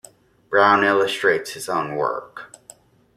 [0.49, 2.55] Browne illustrates his own work.